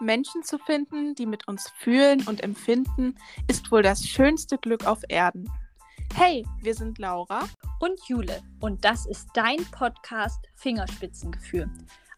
[0.00, 3.14] Menschen zu finden, die mit uns fühlen und empfinden,
[3.48, 5.50] ist wohl das schönste Glück auf Erden.
[6.14, 7.44] Hey, wir sind Laura
[7.80, 11.70] und Jule und das ist dein Podcast Fingerspitzengefühl.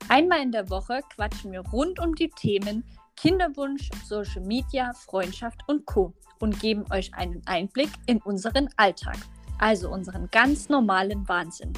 [0.09, 2.85] Einmal in der Woche quatschen wir rund um die Themen
[3.17, 6.15] Kinderwunsch, Social Media, Freundschaft und Co.
[6.39, 9.19] und geben euch einen Einblick in unseren Alltag,
[9.59, 11.75] also unseren ganz normalen Wahnsinn.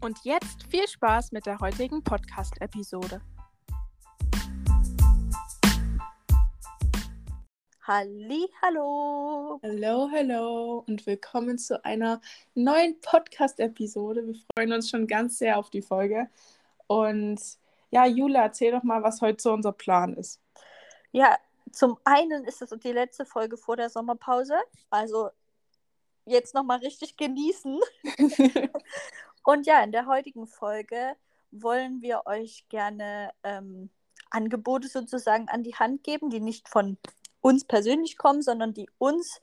[0.00, 3.20] Und jetzt viel Spaß mit der heutigen Podcast-Episode.
[7.88, 9.60] Halli, hallo.
[9.62, 12.20] Hallo, hallo und willkommen zu einer
[12.56, 14.26] neuen Podcast-Episode.
[14.26, 16.28] Wir freuen uns schon ganz sehr auf die Folge.
[16.88, 17.40] Und
[17.92, 20.40] ja, Jule, erzähl doch mal, was heute so unser Plan ist.
[21.12, 21.38] Ja,
[21.70, 24.56] zum einen ist es die letzte Folge vor der Sommerpause.
[24.90, 25.30] Also
[26.24, 27.78] jetzt nochmal richtig genießen.
[29.44, 31.14] und ja, in der heutigen Folge
[31.52, 33.90] wollen wir euch gerne ähm,
[34.30, 36.98] Angebote sozusagen an die Hand geben, die nicht von
[37.46, 39.40] uns persönlich kommen, sondern die uns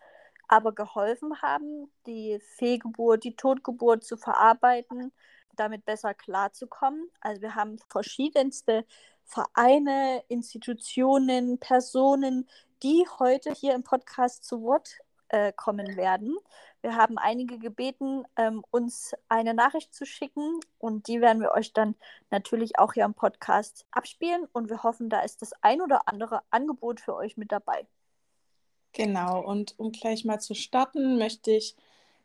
[0.49, 5.13] aber geholfen haben, die Fehlgeburt, die Totgeburt zu verarbeiten,
[5.55, 7.09] damit besser klarzukommen.
[7.21, 8.85] Also wir haben verschiedenste
[9.23, 12.49] Vereine, Institutionen, Personen,
[12.83, 14.97] die heute hier im Podcast zu Wort
[15.29, 16.35] äh, kommen werden.
[16.83, 21.71] Wir haben einige gebeten, ähm, uns eine Nachricht zu schicken und die werden wir euch
[21.71, 21.95] dann
[22.29, 26.41] natürlich auch hier im Podcast abspielen und wir hoffen, da ist das ein oder andere
[26.49, 27.87] Angebot für euch mit dabei.
[28.91, 31.77] Genau, und um gleich mal zu starten, möchte ich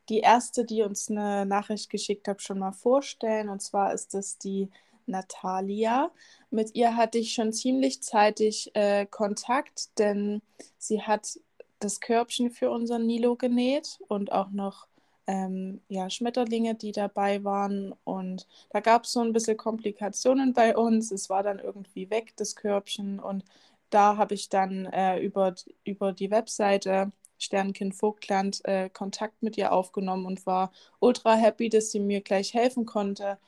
[0.08, 3.48] die erste, die uns eine Nachricht geschickt hat, schon mal vorstellen.
[3.50, 4.70] Und zwar ist es die
[5.06, 6.10] Natalia.
[6.50, 10.42] Mit ihr hatte ich schon ziemlich zeitig äh, Kontakt, denn
[10.78, 11.38] sie hat
[11.80, 14.86] das Körbchen für unseren Nilo genäht und auch noch
[15.26, 17.94] ähm, ja, Schmetterlinge, die dabei waren.
[18.04, 21.12] Und da gab es so ein bisschen Komplikationen bei uns.
[21.12, 23.20] Es war dann irgendwie weg, das Körbchen.
[23.20, 23.44] Und
[23.90, 25.54] da habe ich dann äh, über,
[25.84, 31.90] über die Webseite Sternkind Vogtland äh, Kontakt mit ihr aufgenommen und war ultra happy, dass
[31.90, 33.38] sie mir gleich helfen konnte.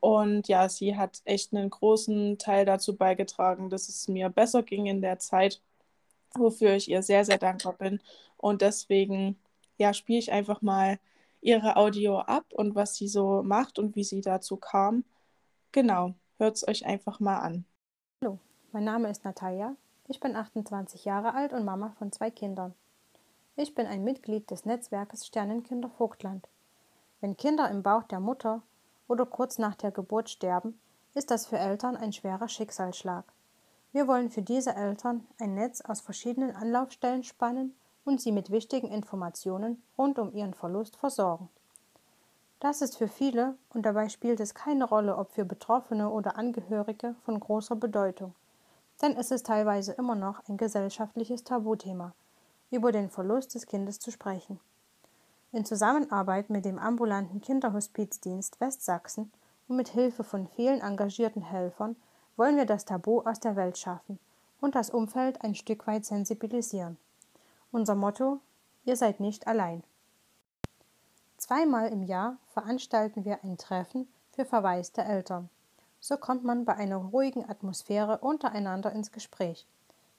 [0.00, 4.86] Und ja, sie hat echt einen großen Teil dazu beigetragen, dass es mir besser ging
[4.86, 5.60] in der Zeit
[6.36, 8.00] wofür ich ihr sehr, sehr dankbar bin.
[8.36, 9.38] Und deswegen,
[9.78, 10.98] ja, spiele ich einfach mal
[11.40, 15.04] ihre Audio ab und was sie so macht und wie sie dazu kam.
[15.72, 17.64] Genau, hört es euch einfach mal an.
[18.22, 18.38] Hallo,
[18.72, 19.74] mein Name ist Natalia.
[20.08, 22.74] Ich bin 28 Jahre alt und Mama von zwei Kindern.
[23.56, 26.48] Ich bin ein Mitglied des Netzwerkes Sternenkinder Vogtland.
[27.20, 28.62] Wenn Kinder im Bauch der Mutter
[29.08, 30.78] oder kurz nach der Geburt sterben,
[31.14, 33.24] ist das für Eltern ein schwerer Schicksalsschlag.
[33.92, 38.88] Wir wollen für diese Eltern ein Netz aus verschiedenen Anlaufstellen spannen und sie mit wichtigen
[38.88, 41.50] Informationen rund um ihren Verlust versorgen.
[42.58, 47.16] Das ist für viele, und dabei spielt es keine Rolle, ob für Betroffene oder Angehörige,
[47.24, 48.34] von großer Bedeutung.
[49.02, 52.12] Denn es ist teilweise immer noch ein gesellschaftliches Tabuthema,
[52.70, 54.60] über den Verlust des Kindes zu sprechen.
[55.50, 59.30] In Zusammenarbeit mit dem ambulanten Kinderhospizdienst Westsachsen
[59.68, 61.96] und mit Hilfe von vielen engagierten Helfern
[62.36, 64.18] wollen wir das Tabu aus der Welt schaffen
[64.60, 66.96] und das Umfeld ein Stück weit sensibilisieren.
[67.70, 68.40] Unser Motto
[68.84, 69.84] Ihr seid nicht allein.
[71.36, 75.48] Zweimal im Jahr veranstalten wir ein Treffen für verwaiste Eltern.
[76.00, 79.66] So kommt man bei einer ruhigen Atmosphäre untereinander ins Gespräch,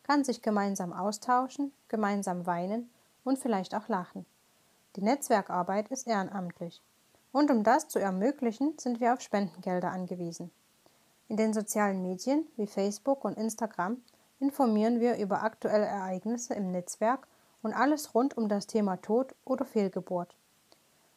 [0.03, 2.89] kann sich gemeinsam austauschen, gemeinsam weinen
[3.25, 4.25] und vielleicht auch lachen.
[4.95, 6.81] Die Netzwerkarbeit ist ehrenamtlich.
[7.33, 10.51] Und um das zu ermöglichen, sind wir auf Spendengelder angewiesen.
[11.33, 13.97] In den sozialen Medien wie Facebook und Instagram
[14.39, 17.27] informieren wir über aktuelle Ereignisse im Netzwerk
[17.63, 20.35] und alles rund um das Thema Tod oder Fehlgeburt.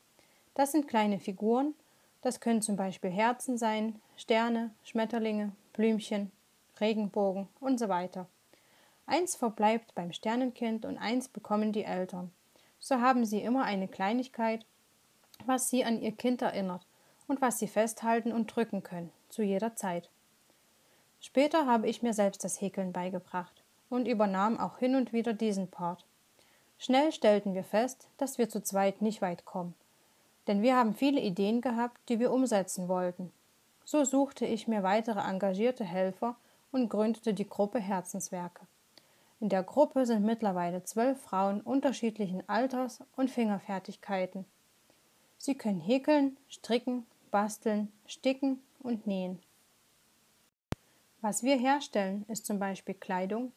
[0.55, 1.75] Das sind kleine Figuren,
[2.23, 6.32] das können zum Beispiel Herzen sein, Sterne, Schmetterlinge, Blümchen,
[6.81, 8.26] Regenbogen und so weiter.
[9.06, 12.31] Eins verbleibt beim Sternenkind und eins bekommen die Eltern.
[12.81, 14.67] So haben sie immer eine Kleinigkeit,
[15.46, 16.87] was sie an ihr Kind erinnert
[17.26, 20.11] und was sie festhalten und drücken können, zu jeder Zeit.
[21.20, 25.69] Später habe ich mir selbst das Häkeln beigebracht und übernahm auch hin und wieder diesen
[25.69, 26.05] Part.
[26.78, 29.75] Schnell stellten wir fest, dass wir zu zweit nicht weit kommen
[30.48, 33.30] denn wir haben viele Ideen gehabt, die wir umsetzen wollten.
[33.84, 36.36] So suchte ich mir weitere engagierte Helfer
[36.72, 38.66] und gründete die Gruppe Herzenswerke.
[39.40, 44.46] In der Gruppe sind mittlerweile zwölf Frauen unterschiedlichen Alters und Fingerfertigkeiten.
[45.36, 49.38] Sie können häkeln, stricken, basteln, sticken und nähen.
[51.20, 53.52] Was wir herstellen, ist zum Beispiel Kleidung,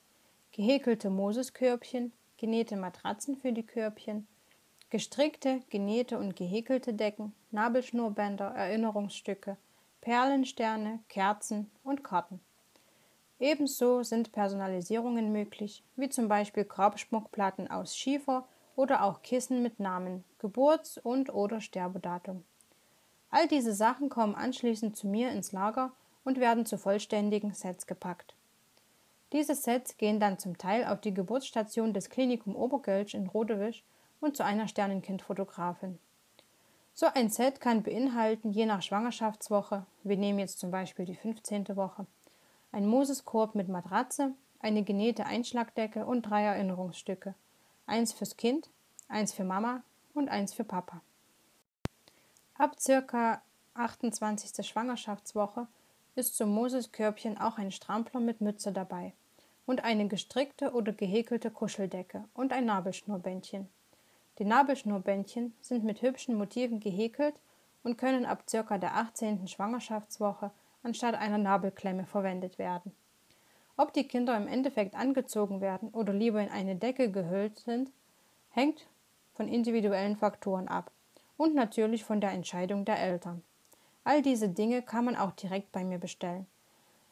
[0.52, 4.28] gehäkelte Moseskörbchen, genähte Matratzen für die Körbchen,
[4.90, 9.58] Gestrickte, genähte und gehäkelte Decken, Nabelschnurbänder, Erinnerungsstücke,
[10.02, 12.40] Perlensterne, Kerzen und Karten.
[13.40, 20.24] Ebenso sind Personalisierungen möglich, wie zum Beispiel Grabschmuckplatten aus Schiefer oder auch Kissen mit Namen,
[20.40, 22.44] Geburts- und/oder Sterbedatum.
[23.30, 25.92] All diese Sachen kommen anschließend zu mir ins Lager
[26.24, 28.34] und werden zu vollständigen Sets gepackt.
[29.34, 33.84] Diese Sets gehen dann zum Teil auf die Geburtsstation des Klinikum Obergölsch in Rodewisch
[34.20, 36.00] und zu einer Sternenkindfotografin.
[36.94, 41.78] So ein Set kann beinhalten, je nach Schwangerschaftswoche, wir nehmen jetzt zum Beispiel die 15.
[41.78, 42.06] Woche,
[42.74, 47.34] ein Moseskorb mit Matratze, eine genähte Einschlagdecke und drei Erinnerungsstücke.
[47.86, 48.70] Eins fürs Kind,
[49.08, 49.82] eins für Mama
[50.14, 51.02] und eins für Papa.
[52.56, 53.42] Ab circa
[53.76, 54.68] 28.
[54.68, 55.68] Schwangerschaftswoche
[56.16, 59.14] ist zum Moseskörbchen auch ein Strampler mit Mütze dabei
[59.72, 63.70] und eine gestrickte oder gehäkelte Kuscheldecke und ein Nabelschnurbändchen.
[64.38, 67.36] Die Nabelschnurbändchen sind mit hübschen Motiven gehäkelt
[67.82, 68.78] und können ab ca.
[68.78, 69.48] der 18.
[69.48, 70.52] Schwangerschaftswoche
[70.84, 72.92] anstatt einer Nabelklemme verwendet werden.
[73.78, 77.94] Ob die Kinder im Endeffekt angezogen werden oder lieber in eine Decke gehüllt sind,
[78.50, 78.88] hängt
[79.36, 80.92] von individuellen Faktoren ab
[81.38, 83.42] und natürlich von der Entscheidung der Eltern.
[84.04, 86.46] All diese Dinge kann man auch direkt bei mir bestellen.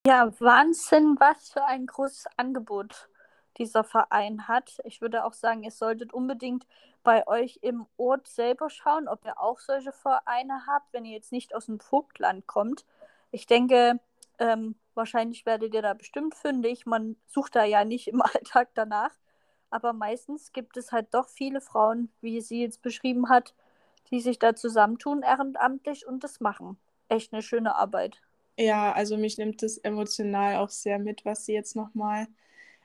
[0.06, 3.08] Ja, Wahnsinn, was für ein großes Angebot
[3.56, 4.80] dieser Verein hat.
[4.84, 6.66] Ich würde auch sagen, ihr solltet unbedingt
[7.02, 11.32] bei euch im Ort selber schauen, ob ihr auch solche Vereine habt, wenn ihr jetzt
[11.32, 12.84] nicht aus dem Vogtland kommt.
[13.30, 14.00] Ich denke,
[14.38, 16.86] ähm, wahrscheinlich werdet ihr da bestimmt fündig.
[16.86, 19.10] Man sucht da ja nicht im Alltag danach.
[19.70, 23.54] Aber meistens gibt es halt doch viele Frauen, wie sie jetzt beschrieben hat,
[24.10, 26.78] die sich da zusammentun ehrenamtlich und das machen.
[27.08, 28.20] Echt eine schöne Arbeit.
[28.58, 32.28] Ja, also mich nimmt das emotional auch sehr mit, was sie jetzt nochmal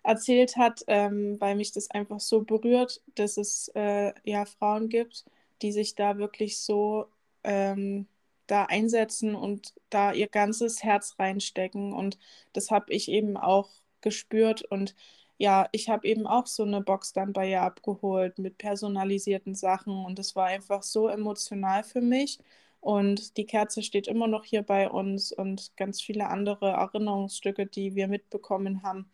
[0.03, 5.25] erzählt hat, ähm, weil mich das einfach so berührt, dass es äh, ja Frauen gibt,
[5.61, 7.07] die sich da wirklich so
[7.43, 8.07] ähm,
[8.47, 11.93] da einsetzen und da ihr ganzes Herz reinstecken.
[11.93, 12.17] Und
[12.53, 13.69] das habe ich eben auch
[14.01, 14.95] gespürt und
[15.39, 20.05] ja, ich habe eben auch so eine Box dann bei ihr abgeholt mit personalisierten Sachen
[20.05, 22.39] und es war einfach so emotional für mich.
[22.81, 27.95] Und die Kerze steht immer noch hier bei uns und ganz viele andere Erinnerungsstücke, die
[27.95, 29.09] wir mitbekommen haben.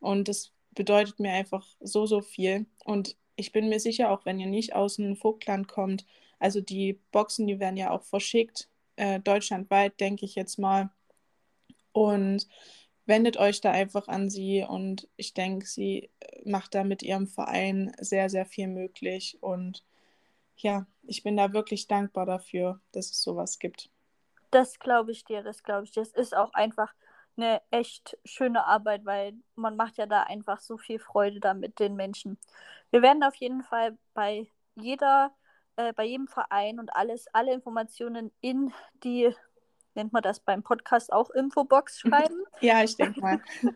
[0.00, 2.66] Und das bedeutet mir einfach so, so viel.
[2.84, 6.06] Und ich bin mir sicher, auch wenn ihr nicht aus dem Vogtland kommt,
[6.38, 10.90] also die Boxen, die werden ja auch verschickt, äh, deutschlandweit, denke ich jetzt mal.
[11.92, 12.46] Und
[13.10, 16.08] wendet euch da einfach an sie und ich denke, sie
[16.46, 19.84] macht da mit ihrem Verein sehr, sehr viel möglich und
[20.56, 23.90] ja, ich bin da wirklich dankbar dafür, dass es sowas gibt.
[24.50, 26.02] Das glaube ich dir, das glaube ich dir.
[26.02, 26.94] Es ist auch einfach
[27.36, 31.78] eine echt schöne Arbeit, weil man macht ja da einfach so viel Freude da mit
[31.78, 32.38] den Menschen.
[32.90, 35.32] Wir werden auf jeden Fall bei jeder,
[35.76, 38.72] äh, bei jedem Verein und alles, alle Informationen in
[39.04, 39.34] die,
[39.94, 42.44] nennt man das beim Podcast auch Infobox schreiben.
[42.60, 43.40] ja, ich denke mal.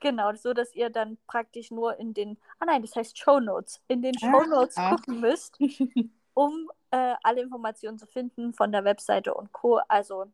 [0.00, 3.82] genau, so dass ihr dann praktisch nur in den, ah nein, das heißt Show Notes,
[3.88, 4.90] in den Show Notes ah.
[4.90, 5.58] gucken müsst,
[6.34, 9.80] um äh, alle Informationen zu finden von der Webseite und Co.
[9.88, 10.26] Also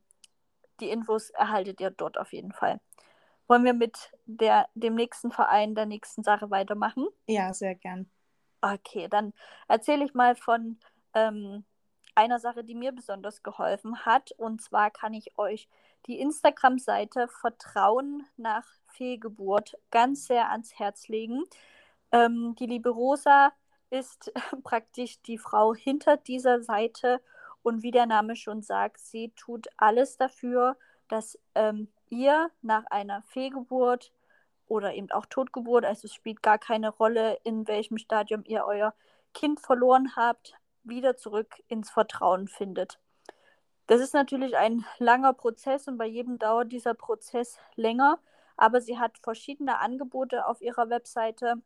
[0.81, 2.81] die Infos erhaltet ihr dort auf jeden Fall.
[3.49, 7.07] Wollen wir mit der, dem nächsten Verein, der nächsten Sache weitermachen?
[7.27, 8.11] Ja, sehr gern.
[8.61, 9.33] Okay, dann
[9.69, 10.79] erzähle ich mal von
[11.15, 11.65] ähm,
[12.15, 14.33] einer Sache, die mir besonders geholfen hat.
[14.33, 15.69] Und zwar kann ich euch
[16.07, 21.45] die Instagram-Seite Vertrauen nach Fehlgeburt ganz sehr ans Herz legen.
[22.11, 23.53] Ähm, die liebe Rosa
[23.91, 24.33] ist
[24.65, 27.21] praktisch die Frau hinter dieser Seite
[27.63, 30.77] und wie der Name schon sagt, sie tut alles dafür,
[31.09, 34.13] dass ähm, ihr nach einer Fehlgeburt
[34.67, 38.95] oder eben auch Totgeburt, also es spielt gar keine Rolle, in welchem Stadium ihr euer
[39.35, 42.99] Kind verloren habt, wieder zurück ins Vertrauen findet.
[43.87, 48.19] Das ist natürlich ein langer Prozess und bei jedem dauert dieser Prozess länger,
[48.57, 51.57] aber sie hat verschiedene Angebote auf ihrer Webseite,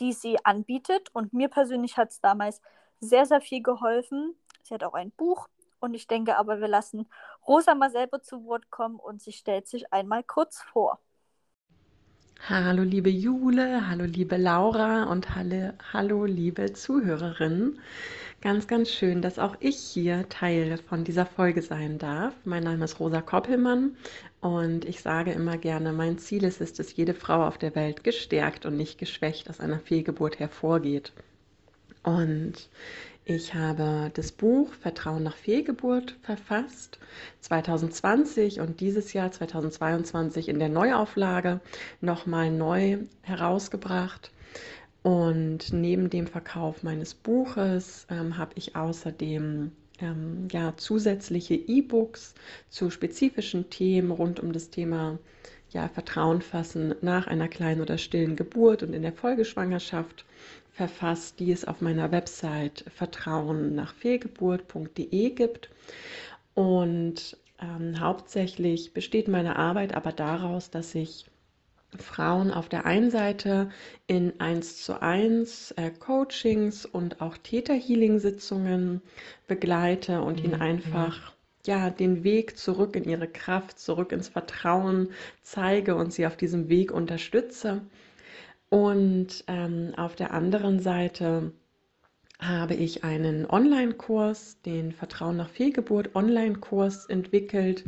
[0.00, 2.60] die sie anbietet und mir persönlich hat es damals
[3.00, 5.48] sehr, sehr viel geholfen, Sie hat auch ein Buch
[5.78, 7.06] und ich denke aber, wir lassen
[7.46, 10.98] Rosa mal selber zu Wort kommen und sie stellt sich einmal kurz vor.
[12.48, 17.78] Hallo liebe Jule, hallo liebe Laura und hallo, hallo liebe Zuhörerinnen.
[18.44, 22.34] Ganz, ganz schön, dass auch ich hier Teil von dieser Folge sein darf.
[22.44, 23.96] Mein Name ist Rosa Koppelmann
[24.42, 28.04] und ich sage immer gerne, mein Ziel ist es, dass jede Frau auf der Welt
[28.04, 31.14] gestärkt und nicht geschwächt aus einer Fehlgeburt hervorgeht.
[32.02, 32.68] Und
[33.24, 36.98] ich habe das Buch Vertrauen nach Fehlgeburt verfasst,
[37.40, 41.60] 2020 und dieses Jahr 2022 in der Neuauflage
[42.02, 44.32] nochmal neu herausgebracht.
[45.04, 49.70] Und neben dem Verkauf meines Buches ähm, habe ich außerdem
[50.00, 52.34] ähm, ja, zusätzliche E-Books
[52.70, 55.18] zu spezifischen Themen rund um das Thema
[55.68, 60.24] ja, Vertrauen fassen nach einer kleinen oder stillen Geburt und in der Folgeschwangerschaft
[60.72, 65.68] verfasst, die es auf meiner Website vertrauen nach fehlgeburt.de gibt.
[66.54, 71.26] Und ähm, hauptsächlich besteht meine Arbeit aber daraus, dass ich
[71.98, 73.70] Frauen auf der einen Seite
[74.06, 79.02] in 1 zu 1 äh, Coachings und auch Täter-Healing-Sitzungen
[79.46, 80.44] begleite und mhm.
[80.44, 81.32] ihnen einfach
[81.66, 85.08] ja, den Weg zurück in ihre Kraft, zurück ins Vertrauen
[85.42, 87.82] zeige und sie auf diesem Weg unterstütze.
[88.68, 91.52] Und ähm, auf der anderen Seite
[92.40, 97.84] habe ich einen Online-Kurs, den Vertrauen nach Fehlgeburt Online-Kurs entwickelt.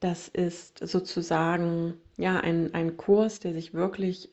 [0.00, 4.30] Das ist sozusagen ja ein, ein Kurs, der sich wirklich,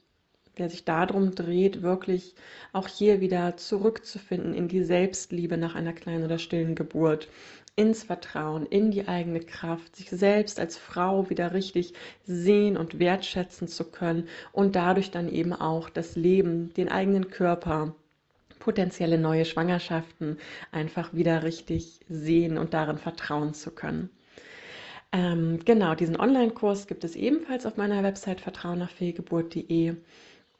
[0.60, 2.36] der sich darum dreht, wirklich
[2.72, 7.30] auch hier wieder zurückzufinden in die Selbstliebe nach einer kleinen oder stillen Geburt
[7.76, 11.94] ins Vertrauen, in die eigene Kraft, sich selbst als Frau wieder richtig
[12.24, 17.96] sehen und wertschätzen zu können und dadurch dann eben auch das Leben, den eigenen Körper,
[18.60, 20.38] potenzielle neue Schwangerschaften
[20.72, 24.10] einfach wieder richtig sehen und darin vertrauen zu können.
[25.12, 29.96] Ähm, genau, diesen Online-Kurs gibt es ebenfalls auf meiner Website vertrauennachfehlgeburt.de.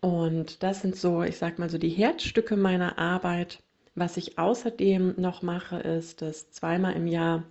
[0.02, 3.60] Und das sind so, ich sag mal so, die Herzstücke meiner Arbeit.
[3.96, 7.44] Was ich außerdem noch mache, ist, dass zweimal im Jahr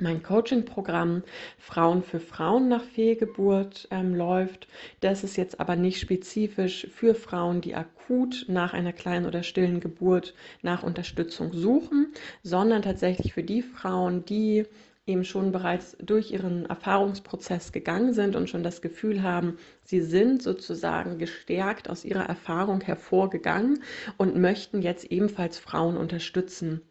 [0.00, 1.22] mein Coaching-Programm
[1.58, 4.68] Frauen für Frauen nach Fehlgeburt ähm, läuft.
[5.00, 9.80] Das ist jetzt aber nicht spezifisch für Frauen, die akut nach einer kleinen oder stillen
[9.80, 14.64] Geburt nach Unterstützung suchen, sondern tatsächlich für die Frauen, die
[15.06, 20.42] eben schon bereits durch ihren Erfahrungsprozess gegangen sind und schon das Gefühl haben, sie sind
[20.42, 23.82] sozusagen gestärkt aus ihrer Erfahrung hervorgegangen
[24.16, 26.82] und möchten jetzt ebenfalls Frauen unterstützen.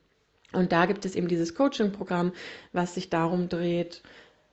[0.51, 2.33] Und da gibt es eben dieses Coaching-Programm,
[2.73, 4.01] was sich darum dreht,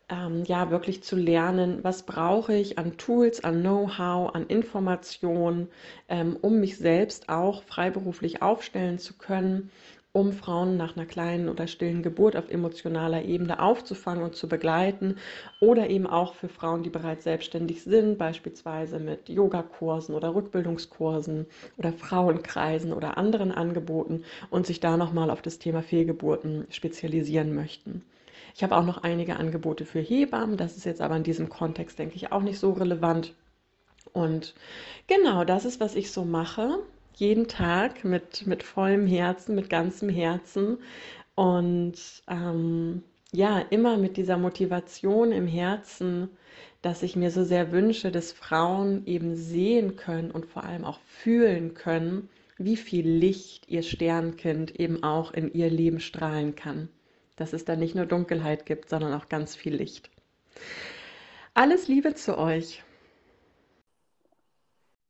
[0.08, 5.68] ähm, ja, wirklich zu lernen, was brauche ich an Tools, an Know-how, an Informationen,
[6.08, 9.70] ähm, um mich selbst auch freiberuflich aufstellen zu können
[10.16, 15.16] um Frauen nach einer kleinen oder stillen Geburt auf emotionaler Ebene aufzufangen und zu begleiten
[15.60, 21.44] oder eben auch für Frauen, die bereits selbstständig sind, beispielsweise mit Yogakursen oder Rückbildungskursen
[21.76, 28.02] oder Frauenkreisen oder anderen Angeboten und sich da nochmal auf das Thema Fehlgeburten spezialisieren möchten.
[28.54, 31.98] Ich habe auch noch einige Angebote für Hebammen, das ist jetzt aber in diesem Kontext,
[31.98, 33.34] denke ich, auch nicht so relevant.
[34.14, 34.54] Und
[35.08, 36.78] genau, das ist, was ich so mache
[37.16, 40.78] jeden Tag mit, mit vollem Herzen, mit ganzem Herzen
[41.34, 41.96] und
[42.28, 46.30] ähm, ja, immer mit dieser Motivation im Herzen,
[46.82, 51.00] dass ich mir so sehr wünsche, dass Frauen eben sehen können und vor allem auch
[51.00, 56.88] fühlen können, wie viel Licht ihr Sternkind eben auch in ihr Leben strahlen kann.
[57.36, 60.10] Dass es da nicht nur Dunkelheit gibt, sondern auch ganz viel Licht.
[61.52, 62.82] Alles Liebe zu euch.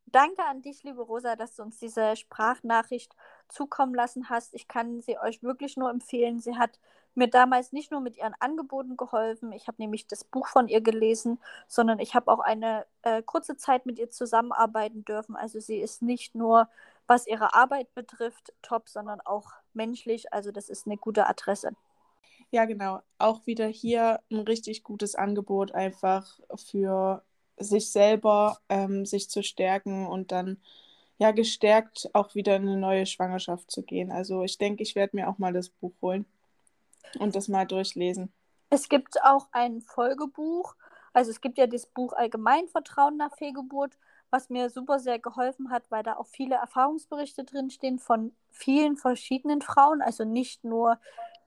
[0.07, 3.15] Danke an dich, liebe Rosa, dass du uns diese Sprachnachricht
[3.49, 4.55] zukommen lassen hast.
[4.55, 6.39] Ich kann sie euch wirklich nur empfehlen.
[6.41, 6.79] Sie hat
[7.17, 10.81] mir damals nicht nur mit ihren Angeboten geholfen, ich habe nämlich das Buch von ihr
[10.81, 15.35] gelesen, sondern ich habe auch eine äh, kurze Zeit mit ihr zusammenarbeiten dürfen.
[15.35, 16.69] Also sie ist nicht nur,
[17.07, 20.33] was ihre Arbeit betrifft, top, sondern auch menschlich.
[20.33, 21.73] Also das ist eine gute Adresse.
[22.51, 23.01] Ja, genau.
[23.19, 27.23] Auch wieder hier ein richtig gutes Angebot einfach für
[27.59, 30.59] sich selber, ähm, sich zu stärken und dann
[31.19, 34.13] ja gestärkt auch wieder in eine neue Schwangerschaft zu gehen.
[34.13, 36.27] Also ich denke, ich werde mir auch mal das Buch holen
[37.19, 38.33] und das mal durchlesen.
[38.69, 40.75] Es gibt auch ein Folgebuch.
[41.13, 43.97] Also es gibt ja das Buch Allgemein Vertrauen nach Fehlgeburt,
[44.31, 49.63] was mir super sehr geholfen hat, weil da auch viele Erfahrungsberichte drinstehen von vielen verschiedenen
[49.63, 50.03] Frauen.
[50.03, 50.99] Also nicht nur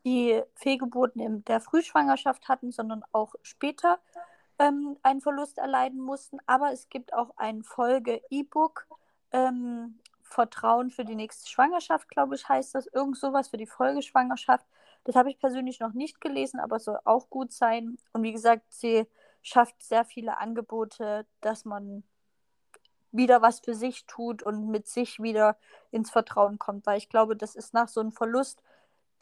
[0.05, 3.99] die Fehlgeburten in der Frühschwangerschaft hatten, sondern auch später
[4.59, 6.37] ähm, einen Verlust erleiden mussten.
[6.45, 8.87] Aber es gibt auch ein Folge-E-Book,
[9.31, 12.85] ähm, Vertrauen für die nächste Schwangerschaft, glaube ich, heißt das.
[12.87, 14.65] Irgend sowas für die Folgeschwangerschaft.
[15.05, 17.97] Das habe ich persönlich noch nicht gelesen, aber soll auch gut sein.
[18.13, 19.07] Und wie gesagt, sie
[19.41, 22.03] schafft sehr viele Angebote, dass man
[23.11, 25.57] wieder was für sich tut und mit sich wieder
[25.89, 26.85] ins Vertrauen kommt.
[26.85, 28.61] Weil ich glaube, das ist nach so einem Verlust,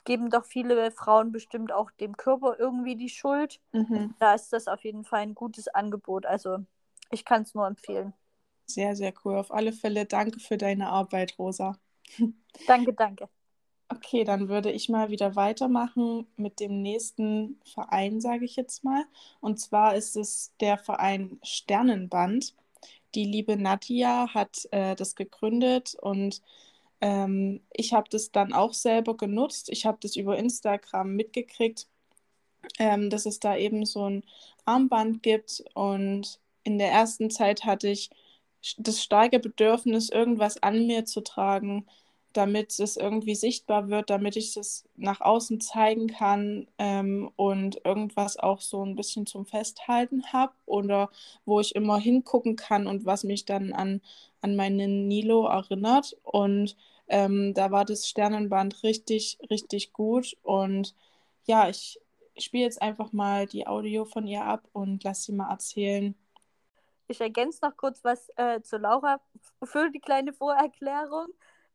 [0.08, 3.60] geben doch viele Frauen bestimmt auch dem Körper irgendwie die Schuld.
[3.74, 4.16] Mhm.
[4.20, 6.26] Da ist das auf jeden Fall ein gutes Angebot.
[6.26, 6.60] Also
[7.12, 8.14] ich kann es nur empfehlen.
[8.66, 9.36] Sehr, sehr cool.
[9.36, 11.78] Auf alle Fälle danke für deine Arbeit, Rosa.
[12.68, 13.28] Danke, danke.
[13.90, 19.04] Okay, dann würde ich mal wieder weitermachen mit dem nächsten Verein, sage ich jetzt mal.
[19.42, 22.56] Und zwar ist es der Verein Sternenband.
[23.14, 26.42] Die liebe Nadja hat äh, das gegründet und
[27.02, 29.70] ähm, ich habe das dann auch selber genutzt.
[29.70, 31.88] Ich habe das über Instagram mitgekriegt,
[32.80, 34.24] ähm, dass es da eben so ein
[34.66, 35.64] Armband gibt.
[35.74, 38.10] Und in der ersten Zeit hatte ich
[38.78, 41.88] das starke Bedürfnis, irgendwas an mir zu tragen,
[42.38, 48.38] damit es irgendwie sichtbar wird, damit ich das nach außen zeigen kann ähm, und irgendwas
[48.38, 51.10] auch so ein bisschen zum Festhalten habe oder
[51.46, 54.02] wo ich immer hingucken kann und was mich dann an,
[54.42, 56.16] an meinen Nilo erinnert.
[56.24, 60.38] Und ähm, da war das Sternenband richtig, richtig gut.
[60.44, 60.94] Und
[61.46, 62.00] ja, ich
[62.38, 66.16] spiele jetzt einfach mal die Audio von ihr ab und lasse sie mal erzählen,
[67.10, 69.22] ich ergänze noch kurz was äh, zu Laura
[69.64, 71.28] für die kleine Vorerklärung.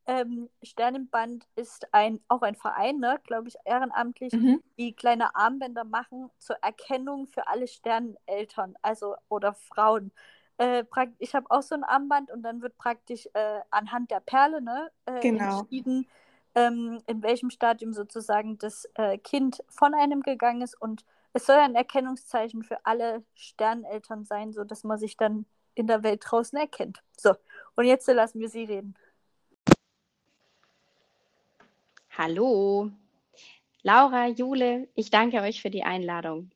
[0.06, 4.62] Ähm, Sternenband ist ein, auch ein Verein, ne, glaube ich, ehrenamtlich, mhm.
[4.76, 10.10] die kleine Armbänder machen zur Erkennung für alle Sterneneltern, also oder Frauen.
[10.58, 10.84] Äh,
[11.18, 14.90] ich habe auch so ein Armband und dann wird praktisch äh, anhand der Perle ne,
[15.06, 15.60] äh, genau.
[15.60, 16.08] entschieden,
[16.54, 21.56] ähm, in welchem Stadium sozusagen das äh, Kind von einem gegangen ist und es soll
[21.56, 27.02] ein Erkennungszeichen für alle Sterneltern sein, sodass man sich dann in der Welt draußen erkennt.
[27.16, 27.34] So,
[27.76, 28.94] und jetzt lassen wir sie reden.
[32.14, 32.90] Hallo,
[33.82, 36.50] Laura, Jule, ich danke euch für die Einladung.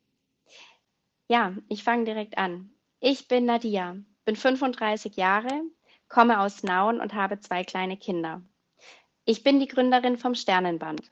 [1.28, 2.74] Ja, ich fange direkt an.
[3.00, 5.62] Ich bin Nadia, bin 35 Jahre,
[6.08, 8.42] komme aus Nauen und habe zwei kleine Kinder.
[9.24, 11.10] Ich bin die Gründerin vom Sternenband.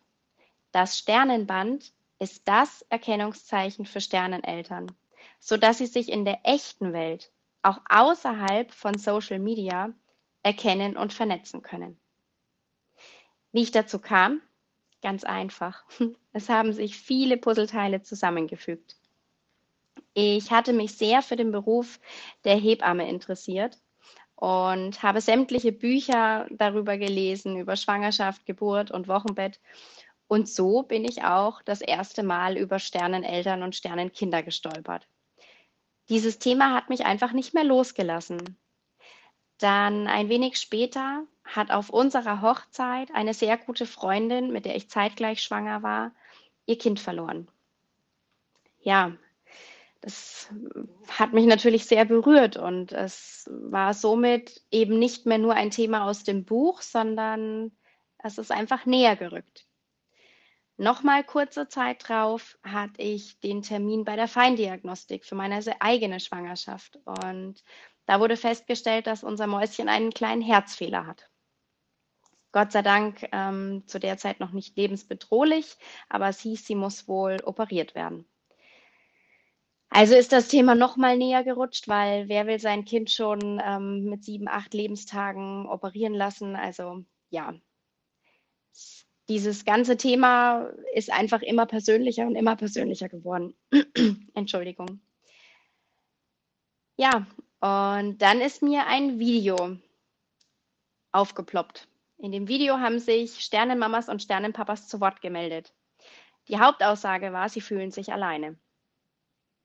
[0.72, 4.92] Das Sternenband ist das Erkennungszeichen für Sterneneltern,
[5.40, 9.94] sodass sie sich in der echten Welt, auch außerhalb von Social Media,
[10.42, 11.98] erkennen und vernetzen können.
[13.54, 14.42] Wie ich dazu kam?
[15.00, 15.84] Ganz einfach.
[16.36, 18.96] Es haben sich viele Puzzleteile zusammengefügt.
[20.14, 22.00] Ich hatte mich sehr für den Beruf
[22.42, 23.78] der Hebamme interessiert
[24.34, 29.60] und habe sämtliche Bücher darüber gelesen, über Schwangerschaft, Geburt und Wochenbett
[30.26, 35.06] und so bin ich auch das erste Mal über Sterneneltern und Sternenkinder gestolpert.
[36.08, 38.58] Dieses Thema hat mich einfach nicht mehr losgelassen.
[39.58, 44.88] Dann ein wenig später hat auf unserer Hochzeit eine sehr gute Freundin, mit der ich
[44.88, 46.12] zeitgleich schwanger war,
[46.66, 47.48] ihr Kind verloren.
[48.80, 49.12] Ja,
[50.00, 50.50] das
[51.08, 56.04] hat mich natürlich sehr berührt und es war somit eben nicht mehr nur ein Thema
[56.04, 57.72] aus dem Buch, sondern
[58.18, 59.66] es ist einfach näher gerückt.
[60.76, 66.98] Nochmal kurze Zeit drauf hatte ich den Termin bei der Feindiagnostik für meine eigene Schwangerschaft.
[67.04, 67.62] Und
[68.06, 71.30] da wurde festgestellt, dass unser Mäuschen einen kleinen Herzfehler hat.
[72.54, 75.76] Gott sei Dank ähm, zu der Zeit noch nicht lebensbedrohlich,
[76.08, 78.28] aber es hieß, sie muss wohl operiert werden.
[79.88, 84.04] Also ist das Thema noch mal näher gerutscht, weil wer will sein Kind schon ähm,
[84.04, 86.54] mit sieben, acht Lebenstagen operieren lassen?
[86.54, 87.54] Also ja,
[89.28, 93.56] dieses ganze Thema ist einfach immer persönlicher und immer persönlicher geworden.
[94.34, 95.00] Entschuldigung.
[96.96, 97.26] Ja,
[97.58, 99.76] und dann ist mir ein Video
[101.10, 101.88] aufgeploppt.
[102.24, 105.74] In dem Video haben sich Sternenmamas und Sternenpapas zu Wort gemeldet.
[106.48, 108.56] Die Hauptaussage war, sie fühlen sich alleine.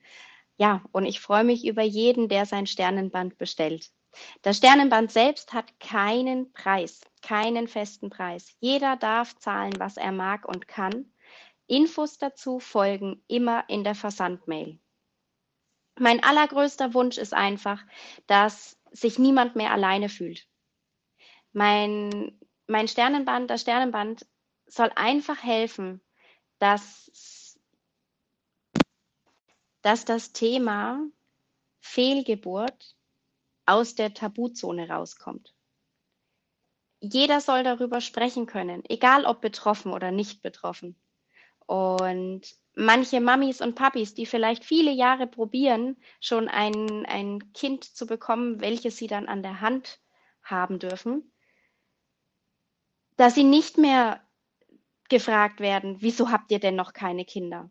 [0.58, 3.92] Ja, und ich freue mich über jeden, der sein Sternenband bestellt.
[4.42, 8.56] Das Sternenband selbst hat keinen Preis, keinen festen Preis.
[8.60, 11.12] Jeder darf zahlen, was er mag und kann.
[11.68, 14.80] Infos dazu folgen immer in der Versandmail.
[16.00, 17.84] Mein allergrößter Wunsch ist einfach,
[18.28, 20.48] dass sich niemand mehr alleine fühlt.
[21.52, 24.26] Mein, mein Sternenband, das Sternenband
[24.74, 26.02] soll einfach helfen,
[26.60, 27.60] dass,
[29.82, 31.06] dass das Thema
[31.80, 32.96] Fehlgeburt
[33.66, 35.54] aus der Tabuzone rauskommt.
[37.00, 40.96] Jeder soll darüber sprechen können, egal ob betroffen oder nicht betroffen.
[41.66, 42.42] Und
[42.76, 48.62] manche Mamis und Papis, die vielleicht viele Jahre probieren, schon ein, ein Kind zu bekommen,
[48.62, 50.00] welches sie dann an der Hand
[50.44, 51.32] haben dürfen,
[53.18, 54.22] dass sie nicht mehr
[55.14, 57.70] gefragt werden, wieso habt ihr denn noch keine Kinder?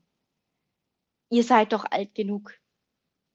[1.29, 2.55] Ihr seid doch alt genug.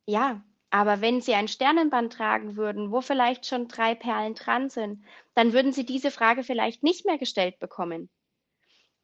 [0.05, 5.03] Ja, aber wenn sie ein Sternenband tragen würden, wo vielleicht schon drei Perlen dran sind,
[5.33, 8.09] dann würden sie diese Frage vielleicht nicht mehr gestellt bekommen.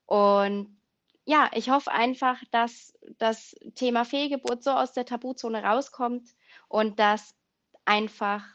[0.06, 0.80] Und
[1.26, 6.30] ja, ich hoffe einfach, dass das Thema Fehlgeburt so aus der Tabuzone rauskommt
[6.70, 7.36] und dass
[7.84, 8.46] einfach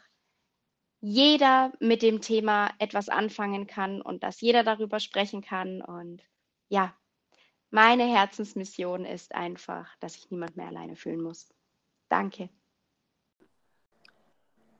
[1.00, 5.82] jeder mit dem Thema etwas anfangen kann und dass jeder darüber sprechen kann.
[5.82, 6.22] Und
[6.68, 6.94] ja,
[7.70, 11.52] meine Herzensmission ist einfach, dass ich niemand mehr alleine fühlen muss.
[12.08, 12.48] Danke.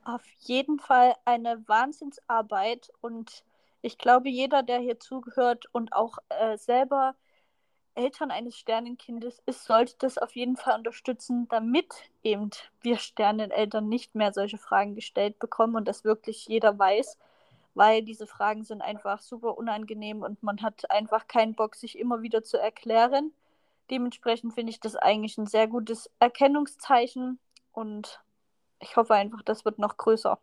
[0.03, 3.43] Auf jeden Fall eine Wahnsinnsarbeit und
[3.81, 7.15] ich glaube, jeder, der hier zugehört und auch äh, selber
[7.95, 12.49] Eltern eines Sternenkindes ist, sollte das auf jeden Fall unterstützen, damit eben
[12.81, 17.17] wir Sterneneltern nicht mehr solche Fragen gestellt bekommen und das wirklich jeder weiß,
[17.79, 22.21] weil diese Fragen sind einfach super unangenehm und man hat einfach keinen Bock, sich immer
[22.21, 23.31] wieder zu erklären.
[23.89, 27.39] Dementsprechend finde ich das eigentlich ein sehr gutes Erkennungszeichen
[27.71, 28.21] und
[28.81, 30.37] ich hoffe einfach, das wird noch größer.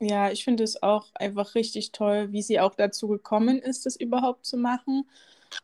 [0.00, 3.96] Ja, ich finde es auch einfach richtig toll, wie sie auch dazu gekommen ist, das
[3.96, 5.06] überhaupt zu machen.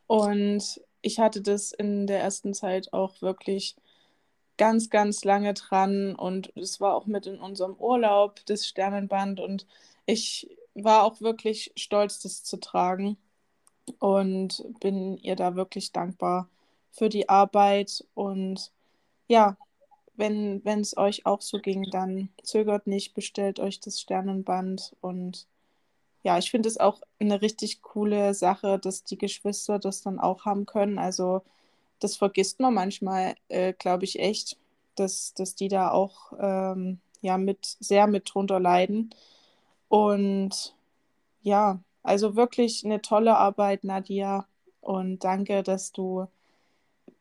[0.05, 3.75] Und ich hatte das in der ersten Zeit auch wirklich
[4.57, 9.65] ganz, ganz lange dran und es war auch mit in unserem Urlaub das Sternenband und
[10.05, 13.17] ich war auch wirklich stolz, das zu tragen
[13.99, 16.49] und bin ihr da wirklich dankbar
[16.91, 18.71] für die Arbeit und
[19.27, 19.57] ja,
[20.15, 25.47] wenn es euch auch so ging, dann zögert nicht, bestellt euch das Sternenband und
[26.23, 30.45] ja, ich finde es auch eine richtig coole Sache, dass die Geschwister das dann auch
[30.45, 30.99] haben können.
[30.99, 31.41] Also
[31.99, 34.57] das vergisst man manchmal, äh, glaube ich, echt,
[34.95, 39.15] dass, dass die da auch ähm, ja, mit, sehr mit drunter leiden.
[39.91, 40.73] Und
[41.41, 44.47] ja, also wirklich eine tolle Arbeit, Nadia.
[44.79, 46.27] Und danke, dass du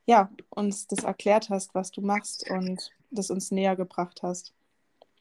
[0.07, 4.55] ja, uns das erklärt hast, was du machst und das uns näher gebracht hast.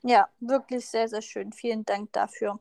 [0.03, 1.51] Ja, wirklich sehr, sehr schön.
[1.51, 2.59] Vielen Dank dafür.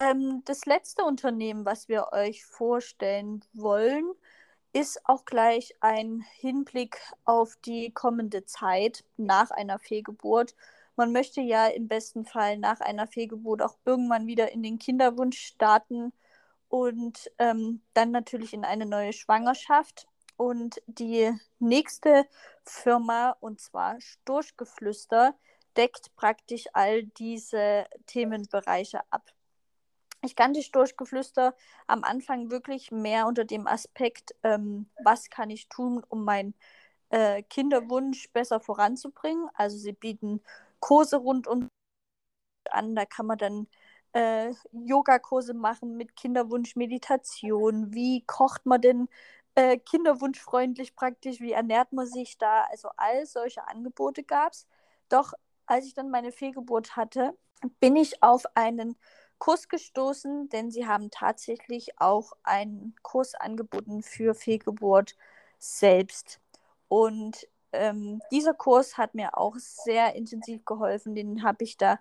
[0.00, 4.10] Ähm, das letzte Unternehmen, was wir euch vorstellen wollen,
[4.72, 10.56] ist auch gleich ein Hinblick auf die kommende Zeit nach einer Fehlgeburt.
[11.00, 15.38] Man möchte ja im besten Fall nach einer Fehlgeburt auch irgendwann wieder in den Kinderwunsch
[15.38, 16.12] starten
[16.68, 20.06] und ähm, dann natürlich in eine neue Schwangerschaft.
[20.36, 22.26] Und die nächste
[22.64, 25.34] Firma, und zwar Storchgeflüster,
[25.74, 29.32] deckt praktisch all diese Themenbereiche ab.
[30.20, 36.04] Ich kannte Storchgeflüster am Anfang wirklich mehr unter dem Aspekt, ähm, was kann ich tun,
[36.10, 36.52] um meinen
[37.08, 39.48] äh, Kinderwunsch besser voranzubringen.
[39.54, 40.42] Also sie bieten
[40.80, 41.68] Kurse rund um
[42.70, 43.68] an, da kann man dann
[44.12, 47.92] äh, Yogakurse machen mit Kinderwunsch, Meditation.
[47.94, 49.08] Wie kocht man denn
[49.54, 51.40] äh, kinderwunschfreundlich praktisch?
[51.40, 52.64] Wie ernährt man sich da?
[52.70, 54.66] Also all solche Angebote gab es.
[55.08, 55.32] Doch
[55.66, 57.36] als ich dann meine Fehlgeburt hatte,
[57.80, 58.96] bin ich auf einen
[59.38, 65.16] Kurs gestoßen, denn sie haben tatsächlich auch einen Kurs angeboten für Fehlgeburt
[65.58, 66.40] selbst.
[66.88, 71.14] Und ähm, dieser Kurs hat mir auch sehr intensiv geholfen.
[71.14, 71.98] Den habe ich da,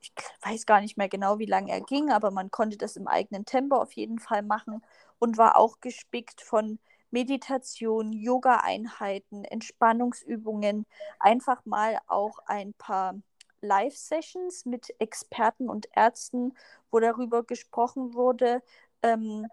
[0.00, 3.08] ich weiß gar nicht mehr genau, wie lange er ging, aber man konnte das im
[3.08, 4.82] eigenen Tempo auf jeden Fall machen
[5.18, 6.78] und war auch gespickt von
[7.10, 10.86] Meditation, Yoga-Einheiten, Entspannungsübungen,
[11.18, 13.14] einfach mal auch ein paar
[13.60, 16.54] Live-Sessions mit Experten und Ärzten,
[16.90, 18.62] wo darüber gesprochen wurde,
[19.02, 19.46] ähm,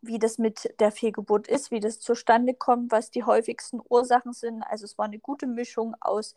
[0.00, 4.62] wie das mit der Fehlgeburt ist, wie das zustande kommt, was die häufigsten Ursachen sind.
[4.62, 6.34] Also es war eine gute Mischung aus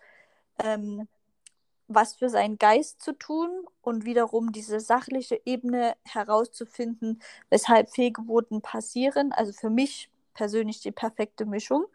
[0.63, 1.07] ähm,
[1.87, 3.49] was für seinen Geist zu tun
[3.81, 9.31] und wiederum diese sachliche Ebene herauszufinden, weshalb Fehlgeburten passieren.
[9.31, 11.85] Also für mich persönlich die perfekte Mischung.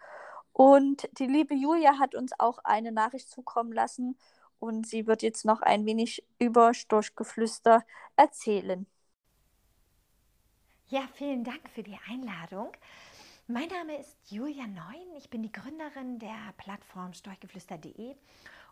[0.53, 4.17] Und die liebe Julia hat uns auch eine Nachricht zukommen lassen
[4.59, 7.85] und sie wird jetzt noch ein wenig über Storchgeflüster
[8.17, 8.87] erzählen.
[10.91, 12.73] Ja, vielen Dank für die Einladung.
[13.47, 15.15] Mein Name ist Julia Neun.
[15.17, 18.17] Ich bin die Gründerin der Plattform storchgeflüster.de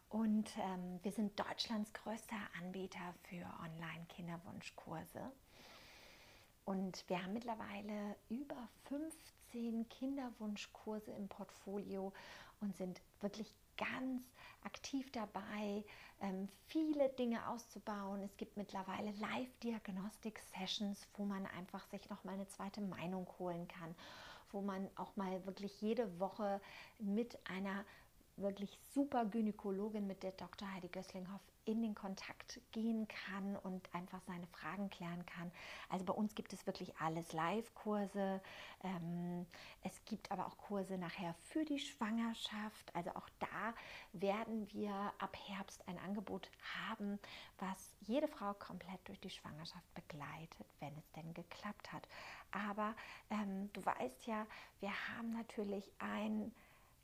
[0.08, 5.30] und ähm, wir sind Deutschlands größter Anbieter für Online-Kinderwunschkurse.
[6.64, 12.12] Und wir haben mittlerweile über 15 Kinderwunschkurse im Portfolio
[12.60, 14.24] und sind wirklich ganz
[14.64, 15.84] aktiv dabei,
[16.20, 18.22] ähm, viele Dinge auszubauen.
[18.22, 23.94] Es gibt mittlerweile Live-Diagnostik-Sessions, wo man einfach sich noch mal eine zweite Meinung holen kann,
[24.50, 26.60] wo man auch mal wirklich jede Woche
[26.98, 27.84] mit einer
[28.38, 30.72] wirklich super Gynäkologin, mit der Dr.
[30.72, 35.52] Heidi Gößlinghoff in den Kontakt gehen kann und einfach seine Fragen klären kann.
[35.90, 38.40] Also bei uns gibt es wirklich alles, Live-Kurse.
[38.82, 39.46] Ähm,
[39.82, 42.94] es gibt aber auch Kurse nachher für die Schwangerschaft.
[42.94, 43.74] Also auch da
[44.14, 46.50] werden wir ab Herbst ein Angebot
[46.88, 47.18] haben,
[47.58, 52.08] was jede Frau komplett durch die Schwangerschaft begleitet, wenn es denn geklappt hat.
[52.50, 52.94] Aber
[53.28, 54.46] ähm, du weißt ja,
[54.80, 56.50] wir haben natürlich ein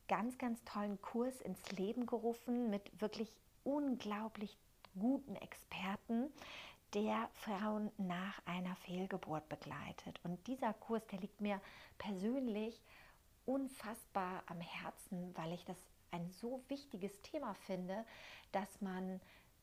[0.08, 4.56] ganz, ganz tollen Kurs ins Leben gerufen mit wirklich unglaublich
[4.98, 6.30] guten Experten,
[6.94, 10.20] der Frauen nach einer Fehlgeburt begleitet.
[10.22, 11.60] Und dieser Kurs, der liegt mir
[11.98, 12.80] persönlich
[13.46, 15.76] unfassbar am Herzen, weil ich das
[16.12, 18.04] ein so wichtiges Thema finde,
[18.52, 19.20] dass man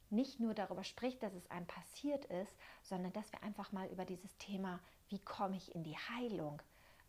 [0.09, 4.03] nicht nur darüber spricht, dass es einem passiert ist, sondern dass wir einfach mal über
[4.03, 6.61] dieses Thema, wie komme ich in die Heilung,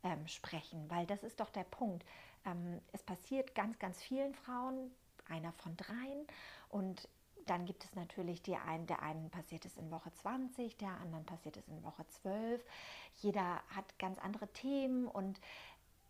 [0.05, 0.89] ähm, sprechen.
[0.89, 2.05] Weil das ist doch der Punkt.
[2.45, 4.91] Ähm, es passiert ganz, ganz vielen Frauen,
[5.29, 6.27] einer von dreien.
[6.69, 7.09] Und
[7.47, 11.25] dann gibt es natürlich die einen, der einen passiert es in Woche 20, der anderen
[11.25, 12.65] passiert es in Woche 12.
[13.21, 15.41] Jeder hat ganz andere Themen und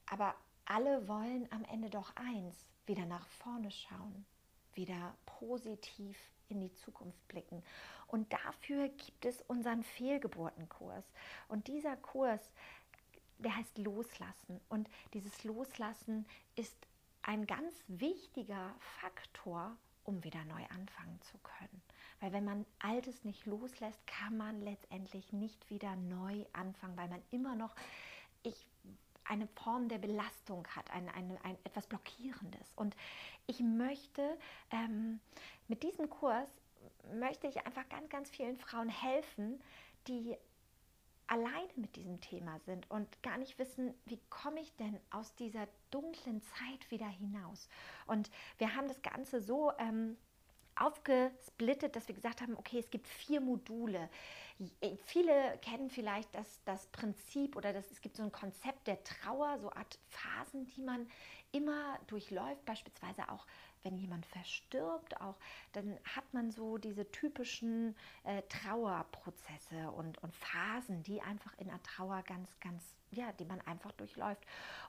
[0.07, 0.35] aber
[0.67, 4.27] alle wollen am Ende doch eins, wieder nach vorne schauen,
[4.75, 6.19] wieder positiv
[6.49, 7.63] in die Zukunft blicken.
[8.07, 11.05] Und dafür gibt es unseren Fehlgeburtenkurs.
[11.49, 12.53] Und dieser Kurs,
[13.43, 14.61] der heißt Loslassen.
[14.69, 16.27] Und dieses Loslassen
[16.57, 16.77] ist
[17.23, 21.83] ein ganz wichtiger Faktor, um wieder neu anfangen zu können.
[22.21, 27.23] Weil wenn man Altes nicht loslässt, kann man letztendlich nicht wieder neu anfangen, weil man
[27.31, 27.75] immer noch
[28.43, 28.67] ich,
[29.25, 32.73] eine Form der Belastung hat, ein, ein, ein etwas Blockierendes.
[32.77, 32.97] Und
[33.47, 34.39] ich möchte
[34.71, 35.21] ähm,
[35.69, 36.49] mit diesem Kurs
[37.15, 39.61] möchte ich einfach ganz, ganz vielen Frauen helfen,
[40.07, 40.37] die
[41.33, 45.67] alleine mit diesem Thema sind und gar nicht wissen, wie komme ich denn aus dieser
[45.91, 47.71] dunklen Zeit wieder hinaus.
[48.07, 50.19] Und wir haben das Ganze so ähm,
[50.77, 54.11] aufgesplittet, dass wir gesagt haben, okay, es gibt vier Module.
[55.07, 59.59] Viele kennen vielleicht das, das Prinzip oder das, es gibt so ein Konzept der Trauer,
[59.59, 61.09] so Art Phasen, die man
[61.51, 63.47] immer durchläuft, beispielsweise auch
[63.83, 65.37] wenn jemand verstirbt, auch
[65.73, 71.83] dann hat man so diese typischen äh, Trauerprozesse und, und Phasen, die einfach in der
[71.83, 74.45] Trauer ganz, ganz, ja, die man einfach durchläuft.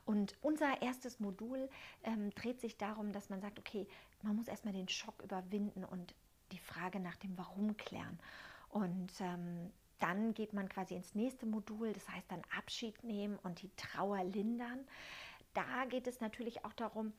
[0.05, 1.69] Und unser erstes Modul
[2.03, 3.87] ähm, dreht sich darum, dass man sagt, okay,
[4.21, 6.13] man muss erstmal den Schock überwinden und
[6.51, 8.19] die Frage nach dem Warum klären.
[8.69, 13.61] Und ähm, dann geht man quasi ins nächste Modul, das heißt dann Abschied nehmen und
[13.61, 14.85] die Trauer lindern.
[15.53, 17.13] Da geht es natürlich auch darum,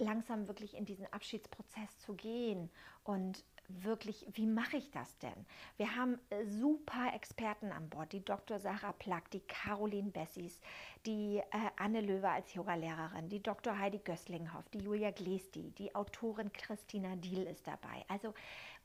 [0.00, 2.70] langsam wirklich in diesen Abschiedsprozess zu gehen
[3.04, 5.46] und wirklich, wie mache ich das denn?
[5.76, 8.58] Wir haben äh, super Experten an Bord, die Dr.
[8.58, 10.60] Sarah Plack, die Caroline Bessies,
[11.06, 11.42] die äh,
[11.76, 13.78] Anne Löwe als Yogalehrerin, die Dr.
[13.78, 18.04] Heidi Gösslinghoff, die Julia Glesti, die Autorin Christina Diel ist dabei.
[18.08, 18.34] Also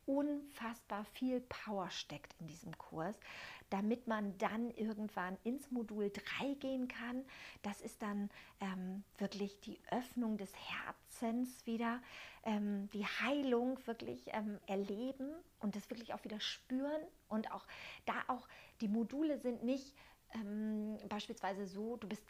[0.06, 3.16] unfassbar viel Power steckt in diesem Kurs,
[3.70, 7.26] damit man dann irgendwann ins Modul 3 gehen kann.
[7.64, 12.02] Das ist dann ähm, wirklich die Öffnung des Herzens wieder,
[12.44, 17.66] ähm, die Heilung wirklich ähm, erleben und das wirklich auch wieder spüren und auch
[18.06, 18.48] da auch
[18.82, 19.96] die Module sind nicht
[20.34, 22.26] ähm, beispielsweise so, du bist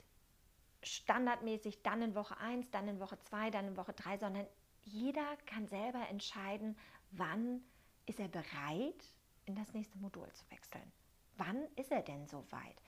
[0.84, 4.46] standardmäßig dann in Woche 1, dann in Woche 2, dann in Woche 3, sondern
[4.84, 6.78] jeder kann selber entscheiden,
[7.18, 7.64] wann
[8.06, 10.92] ist er bereit, in das nächste Modul zu wechseln.
[11.38, 12.82] Wann ist er denn so weit?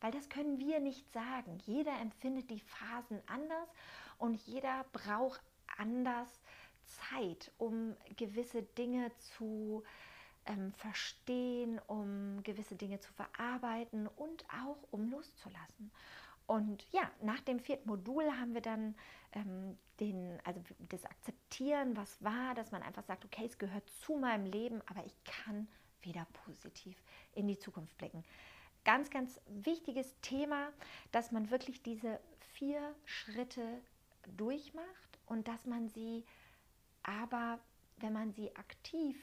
[0.00, 1.58] Weil das können wir nicht sagen.
[1.64, 3.68] Jeder empfindet die Phasen anders
[4.18, 5.40] und jeder braucht
[5.76, 6.28] anders
[6.84, 9.84] Zeit, um gewisse Dinge zu
[10.46, 15.92] ähm, verstehen, um gewisse Dinge zu verarbeiten und auch um loszulassen.
[16.46, 18.96] Und ja, nach dem vierten Modul haben wir dann
[19.32, 24.16] ähm, den, also das Akzeptieren, was war, dass man einfach sagt, okay, es gehört zu
[24.16, 25.68] meinem Leben, aber ich kann
[26.02, 26.96] wieder positiv
[27.34, 28.24] in die Zukunft blicken.
[28.84, 30.72] Ganz, ganz wichtiges Thema,
[31.12, 32.18] dass man wirklich diese
[32.54, 33.80] vier Schritte
[34.36, 36.24] durchmacht und dass man sie
[37.02, 37.60] aber,
[37.98, 39.16] wenn man sie aktiv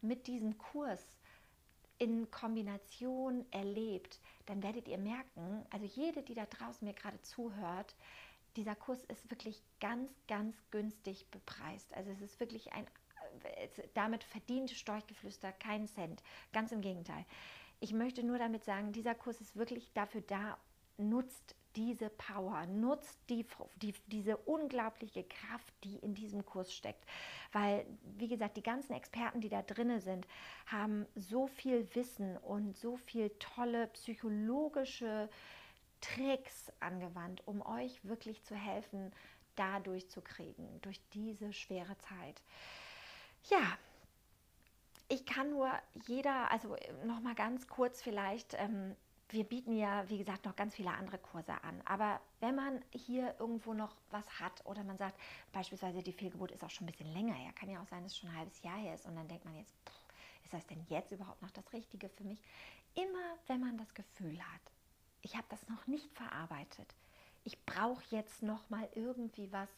[0.00, 1.04] mit diesem Kurs
[1.98, 7.94] in Kombination erlebt, dann werdet ihr merken, also jede, die da draußen mir gerade zuhört,
[8.56, 11.92] dieser Kurs ist wirklich ganz, ganz günstig bepreist.
[11.94, 12.86] Also es ist wirklich ein,
[13.94, 16.22] damit verdient Storchgeflüster keinen Cent.
[16.52, 17.24] Ganz im Gegenteil.
[17.80, 20.58] Ich möchte nur damit sagen, dieser Kurs ist wirklich dafür da,
[20.96, 23.44] nutzt diese Power, nutzt die,
[23.82, 27.04] die, diese unglaubliche Kraft, die in diesem Kurs steckt.
[27.52, 27.84] Weil,
[28.16, 30.26] wie gesagt, die ganzen Experten, die da drin sind,
[30.66, 35.28] haben so viel Wissen und so viel tolle psychologische
[36.04, 39.12] Tricks angewandt, um euch wirklich zu helfen,
[39.56, 42.42] da durchzukriegen, durch diese schwere Zeit.
[43.48, 43.78] Ja,
[45.08, 45.70] ich kann nur
[46.06, 48.96] jeder, also nochmal ganz kurz vielleicht, ähm,
[49.30, 51.80] wir bieten ja, wie gesagt, noch ganz viele andere Kurse an.
[51.84, 55.18] Aber wenn man hier irgendwo noch was hat oder man sagt,
[55.52, 58.12] beispielsweise die Fehlgeburt ist auch schon ein bisschen länger her, kann ja auch sein, dass
[58.12, 60.04] es schon ein halbes Jahr her ist und dann denkt man jetzt, pff,
[60.44, 62.40] ist das denn jetzt überhaupt noch das Richtige für mich?
[62.94, 64.73] Immer wenn man das Gefühl hat,
[65.24, 66.94] ich habe das noch nicht verarbeitet,
[67.44, 69.68] ich brauche jetzt noch mal irgendwie was,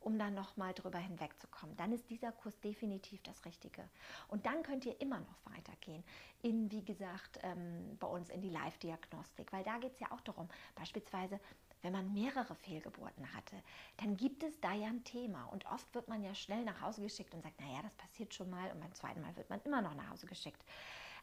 [0.00, 1.76] um dann nochmal drüber hinwegzukommen.
[1.76, 3.88] Dann ist dieser Kurs definitiv das Richtige.
[4.28, 6.02] Und dann könnt ihr immer noch weitergehen
[6.42, 10.20] in, wie gesagt, ähm, bei uns in die Live-Diagnostik, weil da geht es ja auch
[10.20, 11.38] darum, beispielsweise,
[11.82, 13.56] wenn man mehrere Fehlgeburten hatte,
[13.98, 15.44] dann gibt es da ja ein Thema.
[15.46, 18.50] Und oft wird man ja schnell nach Hause geschickt und sagt, naja, das passiert schon
[18.50, 18.70] mal.
[18.72, 20.64] Und beim zweiten Mal wird man immer noch nach Hause geschickt.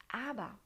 [0.09, 0.57] Aber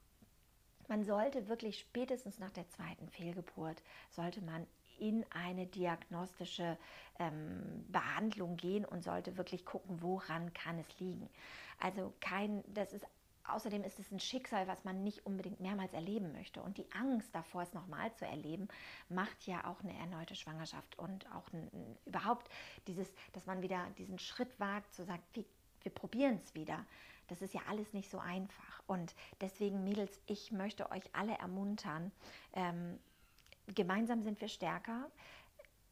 [0.88, 4.66] man sollte wirklich spätestens nach der zweiten Fehlgeburt, sollte man
[4.98, 6.78] in eine diagnostische
[7.18, 11.28] ähm, Behandlung gehen und sollte wirklich gucken, woran kann es liegen.
[11.80, 13.06] Also kein, das ist
[13.46, 16.62] Außerdem ist es ein Schicksal, was man nicht unbedingt mehrmals erleben möchte.
[16.62, 18.68] Und die Angst davor, es nochmal zu erleben,
[19.10, 22.48] macht ja auch eine erneute Schwangerschaft und auch ein, überhaupt
[22.86, 25.44] dieses, dass man wieder diesen Schritt wagt, zu sagen, wir,
[25.82, 26.86] wir probieren es wieder.
[27.28, 28.82] Das ist ja alles nicht so einfach.
[28.86, 32.12] Und deswegen, Mädels, ich möchte euch alle ermuntern,
[32.52, 32.98] ähm,
[33.74, 35.10] gemeinsam sind wir stärker.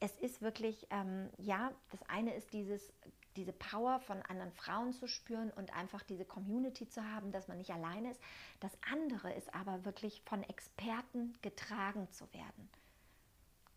[0.01, 2.93] Es ist wirklich, ähm, ja, das eine ist dieses,
[3.37, 7.59] diese Power von anderen Frauen zu spüren und einfach diese Community zu haben, dass man
[7.59, 8.21] nicht alleine ist.
[8.61, 12.69] Das andere ist aber wirklich von Experten getragen zu werden.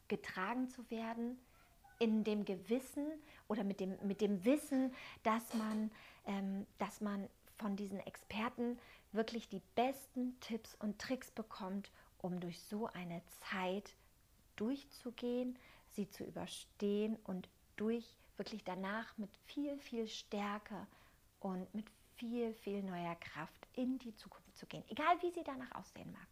[0.08, 1.40] Getragen zu werden
[2.00, 3.08] in dem Gewissen
[3.48, 4.94] oder mit dem, mit dem Wissen,
[5.24, 5.92] dass man,
[6.26, 8.80] ähm, dass man von diesen Experten
[9.12, 13.96] wirklich die besten Tipps und Tricks bekommt, um durch so eine Zeit
[14.56, 15.58] durchzugehen,
[15.92, 20.88] sie zu überstehen und durch wirklich danach mit viel, viel Stärke
[21.40, 25.72] und mit viel, viel neuer Kraft in die Zukunft zu gehen, egal wie sie danach
[25.76, 26.28] aussehen mag.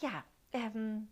[0.00, 1.08] Ja, ähm,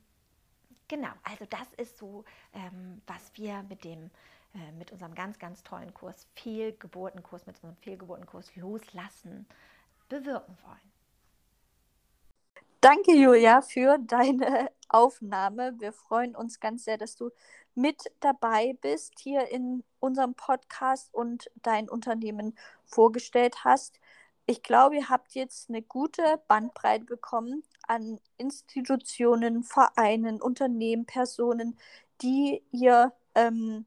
[0.89, 4.11] genau, also das ist so, ähm, was wir mit dem
[4.57, 9.47] äh, mit unserem ganz, ganz tollen Kurs Fehlgeburtenkurs, mit unserem Fehlgeburtenkurs Loslassen
[10.09, 10.93] bewirken wollen.
[12.81, 15.75] Danke, Julia, für deine Aufnahme.
[15.79, 17.31] Wir freuen uns ganz sehr, dass du
[17.75, 24.01] mit dabei bist hier in unserem Podcast und dein Unternehmen vorgestellt hast.
[24.47, 31.77] Ich glaube, ihr habt jetzt eine gute Bandbreite bekommen an Institutionen, Vereinen, Unternehmen, Personen,
[32.23, 33.85] die ihr ähm,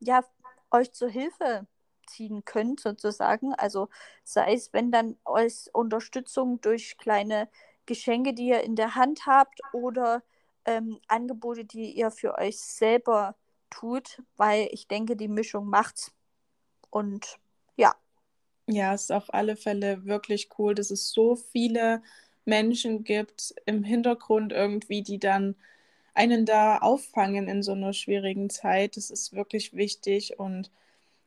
[0.00, 0.24] ja,
[0.70, 1.66] euch zur Hilfe
[2.06, 3.54] ziehen könnt, sozusagen.
[3.54, 3.88] Also
[4.24, 7.48] sei es, wenn dann als Unterstützung durch kleine
[7.86, 10.22] Geschenke, die ihr in der Hand habt oder
[10.64, 13.36] ähm, Angebote, die ihr für euch selber
[13.70, 16.12] tut, weil ich denke, die Mischung macht's.
[16.90, 17.38] Und
[17.76, 17.94] ja.
[18.66, 22.02] Ja, es ist auf alle Fälle wirklich cool, dass es so viele
[22.44, 25.56] Menschen gibt im Hintergrund irgendwie, die dann
[26.14, 28.96] einen da auffangen in so einer schwierigen Zeit.
[28.96, 30.70] Das ist wirklich wichtig und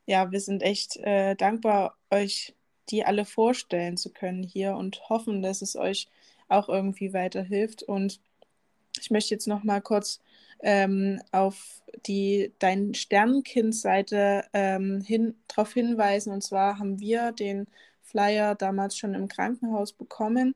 [0.06, 2.54] ja, wir sind echt äh, dankbar, euch
[2.90, 6.08] die alle vorstellen zu können hier und hoffen, dass es euch
[6.50, 7.84] auch irgendwie weiterhilft.
[7.84, 8.20] Und
[9.00, 10.20] ich möchte jetzt noch mal kurz
[10.62, 16.34] ähm, auf die Dein Sternenkind-Seite ähm, hin, darauf hinweisen.
[16.34, 17.68] Und zwar haben wir den
[18.02, 20.56] Flyer damals schon im Krankenhaus bekommen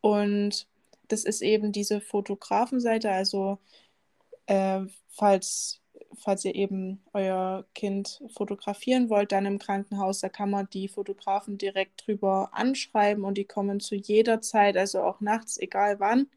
[0.00, 0.66] und
[1.08, 3.10] das ist eben diese Fotografenseite.
[3.10, 3.58] Also
[4.46, 5.80] äh, falls,
[6.18, 11.58] falls ihr eben euer Kind fotografieren wollt, dann im Krankenhaus, da kann man die Fotografen
[11.58, 16.28] direkt drüber anschreiben und die kommen zu jeder Zeit, also auch nachts, egal wann.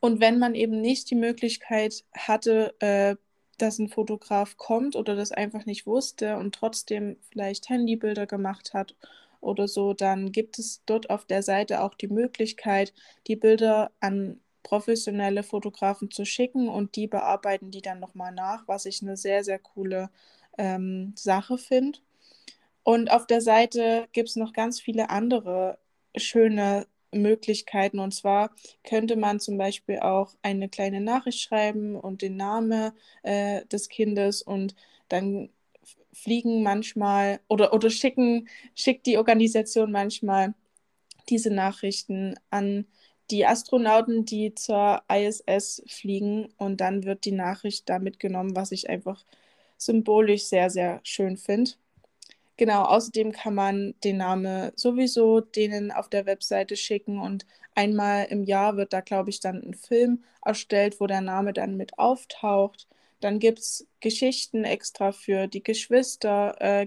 [0.00, 3.16] Und wenn man eben nicht die Möglichkeit hatte, äh,
[3.58, 8.94] dass ein Fotograf kommt oder das einfach nicht wusste und trotzdem vielleicht Handybilder gemacht hat
[9.40, 12.92] oder so, dann gibt es dort auf der Seite auch die Möglichkeit,
[13.26, 18.84] die Bilder an professionelle Fotografen zu schicken und die bearbeiten die dann nochmal nach, was
[18.86, 20.10] ich eine sehr, sehr coole
[20.58, 22.00] ähm, Sache finde.
[22.82, 25.78] Und auf der Seite gibt es noch ganz viele andere
[26.16, 27.98] schöne Möglichkeiten.
[27.98, 28.50] Und zwar
[28.84, 34.42] könnte man zum Beispiel auch eine kleine Nachricht schreiben und den Namen äh, des Kindes
[34.42, 34.74] und
[35.08, 35.50] dann
[36.12, 40.54] fliegen manchmal oder, oder schicken, schickt die Organisation manchmal
[41.28, 42.86] diese Nachrichten an
[43.30, 48.88] die Astronauten, die zur ISS fliegen und dann wird die Nachricht da mitgenommen, was ich
[48.88, 49.24] einfach
[49.78, 51.72] symbolisch sehr, sehr schön finde.
[52.56, 58.44] Genau, außerdem kann man den Namen sowieso denen auf der Webseite schicken und einmal im
[58.44, 62.88] Jahr wird da, glaube ich, dann ein Film erstellt, wo der Name dann mit auftaucht.
[63.20, 66.86] Dann gibt es Geschichten extra für die Geschwister, äh,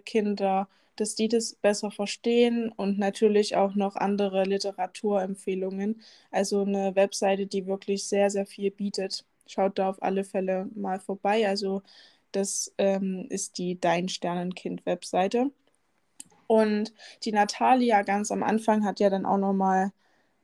[0.95, 6.01] dass die das besser verstehen und natürlich auch noch andere Literaturempfehlungen.
[6.31, 9.25] Also eine Webseite, die wirklich sehr, sehr viel bietet.
[9.47, 11.47] Schaut da auf alle Fälle mal vorbei.
[11.47, 11.81] Also
[12.31, 15.51] das ähm, ist die Dein Sternenkind-Webseite.
[16.47, 19.91] Und die Natalia ganz am Anfang hat ja dann auch nochmal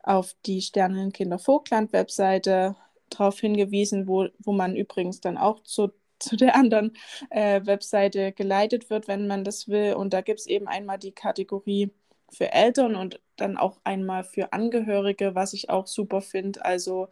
[0.02, 2.76] auf die Sternenkinder Vogtland-Webseite
[3.10, 6.92] darauf hingewiesen, wo, wo man übrigens dann auch zu zu der anderen
[7.30, 9.94] äh, Webseite geleitet wird, wenn man das will.
[9.94, 11.90] Und da gibt es eben einmal die Kategorie
[12.30, 16.64] für Eltern und dann auch einmal für Angehörige, was ich auch super finde.
[16.64, 17.08] Also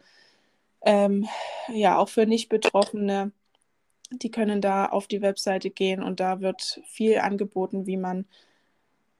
[0.81, 1.27] ähm,
[1.69, 3.31] ja, auch für Nicht-Betroffene,
[4.11, 8.25] die können da auf die Webseite gehen und da wird viel angeboten, wie man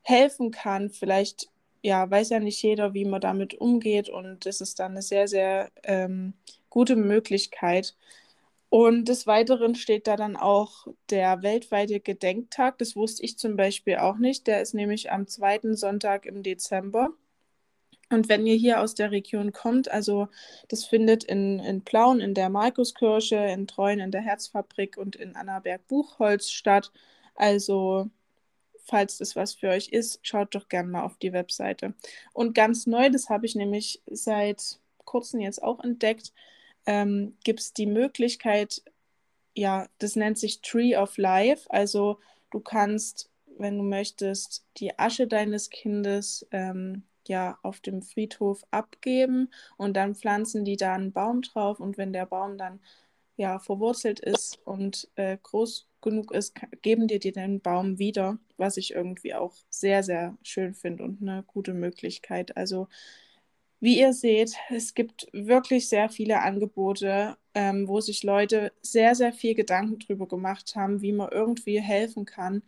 [0.03, 0.89] helfen kann.
[0.89, 1.49] Vielleicht
[1.81, 5.27] ja, weiß ja nicht jeder, wie man damit umgeht und das ist dann eine sehr,
[5.27, 6.33] sehr ähm,
[6.75, 7.95] gute Möglichkeit,
[8.69, 12.77] und des Weiteren steht da dann auch der weltweite Gedenktag.
[12.79, 14.47] Das wusste ich zum Beispiel auch nicht.
[14.47, 17.11] Der ist nämlich am zweiten Sonntag im Dezember.
[18.09, 20.27] Und wenn ihr hier aus der Region kommt, also
[20.67, 25.37] das findet in, in Plauen in der Markuskirche, in Treuen in der Herzfabrik und in
[25.37, 26.91] Annaberg-Buchholz statt.
[27.33, 28.09] Also
[28.83, 31.93] falls das was für euch ist, schaut doch gerne mal auf die Webseite.
[32.33, 36.33] Und ganz neu, das habe ich nämlich seit kurzem jetzt auch entdeckt,
[36.85, 38.83] ähm, gibt es die Möglichkeit,
[39.55, 41.69] ja, das nennt sich Tree of Life.
[41.71, 42.19] Also
[42.51, 49.49] du kannst, wenn du möchtest, die Asche deines Kindes ähm, ja auf dem Friedhof abgeben
[49.77, 52.79] und dann pflanzen die da einen Baum drauf und wenn der Baum dann
[53.37, 58.93] ja verwurzelt ist und äh, groß genug ist, geben dir den Baum wieder, was ich
[58.93, 62.55] irgendwie auch sehr, sehr schön finde und eine gute Möglichkeit.
[62.55, 62.87] Also
[63.79, 69.33] wie ihr seht, es gibt wirklich sehr viele Angebote, ähm, wo sich Leute sehr, sehr
[69.33, 72.63] viel Gedanken drüber gemacht haben, wie man irgendwie helfen kann.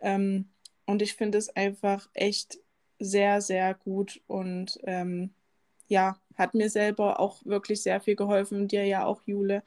[0.00, 0.48] Ähm,
[0.86, 2.58] und ich finde es einfach echt
[2.98, 5.30] sehr, sehr gut und ähm,
[5.88, 9.62] ja, hat mir selber auch wirklich sehr viel geholfen, dir ja auch, Jule.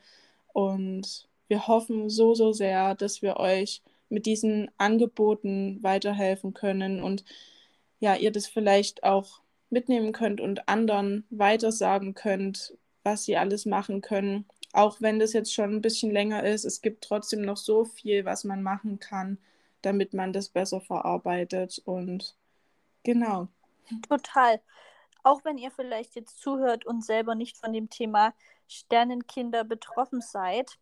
[0.54, 7.24] Und wir hoffen so, so sehr, dass wir euch mit diesen Angeboten weiterhelfen können und
[8.00, 14.02] ja, ihr das vielleicht auch mitnehmen könnt und anderen weitersagen könnt, was sie alles machen
[14.02, 14.46] können.
[14.74, 18.26] Auch wenn das jetzt schon ein bisschen länger ist, es gibt trotzdem noch so viel,
[18.26, 19.38] was man machen kann,
[19.82, 21.82] damit man das besser verarbeitet.
[21.86, 22.36] Und
[23.04, 23.48] genau.
[24.08, 24.62] Total.
[25.24, 28.34] Auch wenn ihr vielleicht jetzt zuhört und selber nicht von dem Thema
[28.68, 30.78] Sternenkinder betroffen seid,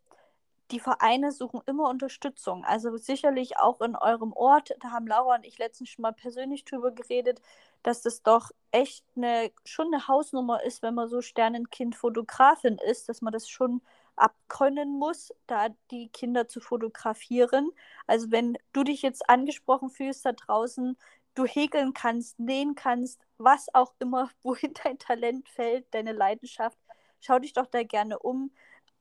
[0.70, 2.64] die Vereine suchen immer Unterstützung.
[2.64, 4.74] Also sicherlich auch in eurem Ort.
[4.80, 7.40] Da haben Laura und ich letztens schon mal persönlich drüber geredet,
[7.82, 13.22] dass das doch echt eine, schon eine Hausnummer ist, wenn man so Sternenkind-Fotografin ist, dass
[13.22, 13.82] man das schon
[14.16, 17.70] abkönnen muss, da die Kinder zu fotografieren.
[18.06, 20.96] Also wenn du dich jetzt angesprochen fühlst da draußen,
[21.34, 26.78] du häkeln kannst, nähen kannst, was auch immer, wohin dein Talent fällt, deine Leidenschaft,
[27.20, 28.50] schau dich doch da gerne um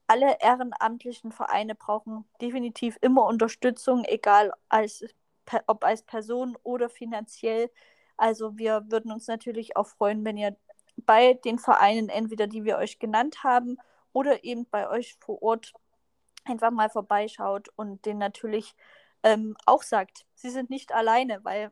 [0.09, 5.05] alle ehrenamtlichen Vereine brauchen definitiv immer Unterstützung, egal als,
[5.67, 7.69] ob als Person oder finanziell.
[8.17, 10.57] Also wir würden uns natürlich auch freuen, wenn ihr
[10.97, 13.77] bei den Vereinen, entweder die wir euch genannt haben
[14.11, 15.73] oder eben bei euch vor Ort
[16.45, 18.75] einfach mal vorbeischaut und den natürlich
[19.21, 21.71] ähm, auch sagt, sie sind nicht alleine, weil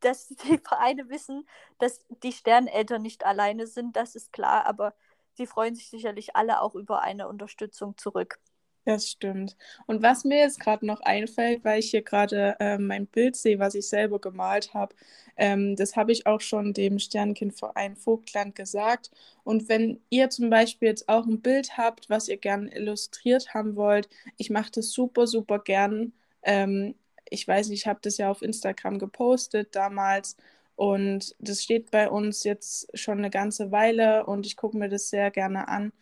[0.00, 4.94] dass die Vereine wissen, dass die Sterneltern nicht alleine sind, das ist klar, aber
[5.36, 8.38] sie freuen sich sicherlich alle auch über eine Unterstützung zurück.
[8.84, 9.56] Das stimmt.
[9.86, 13.58] Und was mir jetzt gerade noch einfällt, weil ich hier gerade äh, mein Bild sehe,
[13.58, 14.94] was ich selber gemalt habe,
[15.36, 19.10] ähm, das habe ich auch schon dem Sternkindverein Vogtland gesagt.
[19.42, 23.74] Und wenn ihr zum Beispiel jetzt auch ein Bild habt, was ihr gerne illustriert haben
[23.74, 26.12] wollt, ich mache das super, super gern.
[26.42, 26.94] Ähm,
[27.28, 30.36] ich weiß nicht, ich habe das ja auf Instagram gepostet damals.
[30.76, 35.08] Und das steht bei uns jetzt schon eine ganze Weile und ich gucke mir das
[35.08, 35.92] sehr gerne an.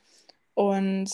[0.55, 1.11] Und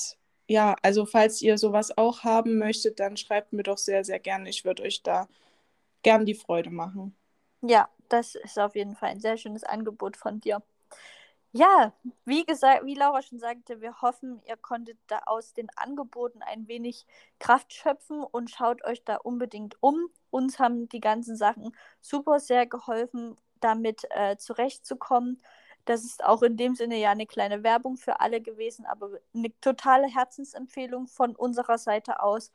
[0.48, 4.48] ja, also falls ihr sowas auch haben möchtet, dann schreibt mir doch sehr, sehr gerne.
[4.48, 5.28] Ich würde euch da
[6.02, 7.14] gern die Freude machen.
[7.62, 10.62] Ja, das ist auf jeden Fall ein sehr schönes Angebot von dir.
[11.52, 11.92] Ja,
[12.24, 16.68] wie gesagt, wie Laura schon sagte, wir hoffen, ihr konntet da aus den Angeboten ein
[16.68, 17.06] wenig
[17.40, 20.08] Kraft schöpfen und schaut euch da unbedingt um.
[20.30, 25.40] Uns haben die ganzen Sachen super sehr geholfen damit äh, zurechtzukommen.
[25.84, 29.52] Das ist auch in dem Sinne ja eine kleine Werbung für alle gewesen, aber eine
[29.60, 32.52] totale Herzensempfehlung von unserer Seite aus.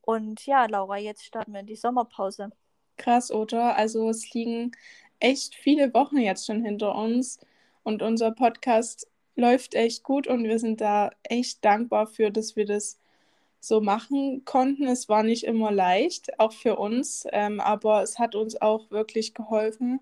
[0.00, 2.50] Und ja, Laura, jetzt starten wir in die Sommerpause.
[2.96, 3.76] Krass, oder?
[3.76, 4.72] Also es liegen
[5.20, 7.38] echt viele Wochen jetzt schon hinter uns
[7.82, 12.66] und unser Podcast läuft echt gut und wir sind da echt dankbar für, dass wir
[12.66, 12.98] das
[13.60, 14.86] so machen konnten.
[14.86, 19.34] Es war nicht immer leicht, auch für uns, ähm, aber es hat uns auch wirklich
[19.34, 20.00] geholfen,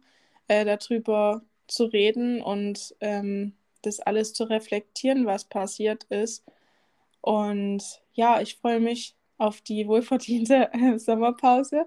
[0.49, 6.45] äh, darüber zu reden und ähm, das alles zu reflektieren, was passiert ist.
[7.21, 7.83] Und
[8.13, 11.87] ja, ich freue mich auf die wohlverdiente äh, Sommerpause.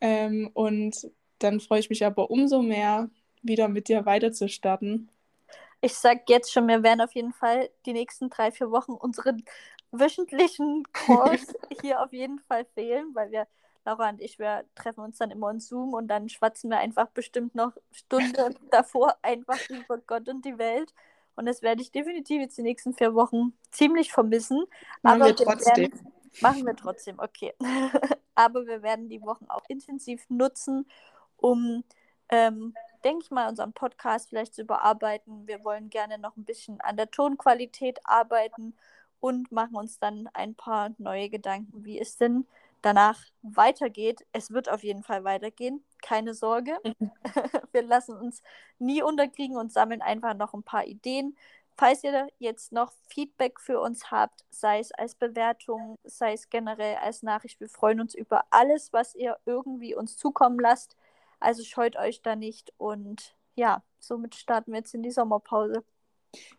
[0.00, 3.10] Ähm, und dann freue ich mich aber umso mehr,
[3.42, 5.08] wieder mit dir weiter zu starten.
[5.80, 9.44] Ich sage jetzt schon, wir werden auf jeden Fall die nächsten drei, vier Wochen unseren
[9.92, 13.46] wöchentlichen Kurs hier auf jeden Fall fehlen, weil wir
[13.86, 17.06] Laura und ich, wir treffen uns dann immer in Zoom und dann schwatzen wir einfach
[17.10, 20.92] bestimmt noch Stunde davor einfach über Gott und die Welt.
[21.36, 24.64] Und das werde ich definitiv jetzt die nächsten vier Wochen ziemlich vermissen.
[25.02, 25.76] Machen Aber wir trotzdem.
[25.76, 27.54] Werden, machen wir trotzdem, okay.
[28.34, 30.90] Aber wir werden die Wochen auch intensiv nutzen,
[31.36, 31.84] um,
[32.28, 32.74] ähm,
[33.04, 35.46] denke ich mal, unseren Podcast vielleicht zu überarbeiten.
[35.46, 38.74] Wir wollen gerne noch ein bisschen an der Tonqualität arbeiten
[39.20, 42.46] und machen uns dann ein paar neue Gedanken, wie es denn
[42.82, 44.26] danach weitergeht.
[44.32, 46.78] Es wird auf jeden Fall weitergehen, keine Sorge.
[47.72, 48.42] Wir lassen uns
[48.78, 51.36] nie unterkriegen und sammeln einfach noch ein paar Ideen.
[51.78, 56.96] Falls ihr jetzt noch Feedback für uns habt, sei es als Bewertung, sei es generell
[56.96, 60.96] als Nachricht, wir freuen uns über alles, was ihr irgendwie uns zukommen lasst.
[61.38, 65.84] Also scheut euch da nicht und ja, somit starten wir jetzt in die Sommerpause.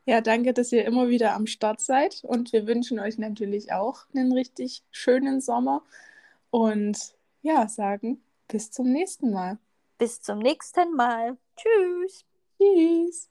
[0.05, 4.05] Ja, danke, dass ihr immer wieder am Start seid und wir wünschen euch natürlich auch
[4.15, 5.83] einen richtig schönen Sommer
[6.49, 9.57] und ja, sagen bis zum nächsten Mal.
[9.97, 11.37] Bis zum nächsten Mal.
[11.55, 12.25] Tschüss.
[12.57, 13.29] Tschüss.